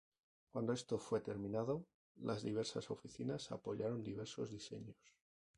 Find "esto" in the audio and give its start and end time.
0.73-0.97